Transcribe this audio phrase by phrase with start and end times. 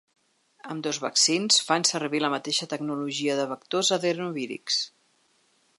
[0.75, 4.83] Ambdós vaccins fan servir la mateixa tecnologia de vectors adenovírics.